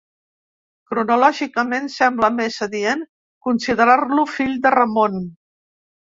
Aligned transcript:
Cronològicament 0.91 1.83
sembla 1.95 2.29
més 2.37 2.57
adient 2.67 3.03
considerar-lo 3.49 4.25
fill 4.37 4.55
de 4.63 4.73
Ramon. 4.77 5.21